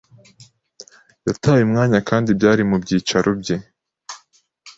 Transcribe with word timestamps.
yataye 1.27 1.61
umwanya 1.63 1.99
kandi 2.09 2.29
byari 2.37 2.63
mu 2.69 2.77
byicaro 2.83 3.29
bye 3.41 3.57